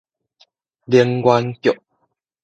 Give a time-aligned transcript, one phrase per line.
[0.87, 1.79] 能源局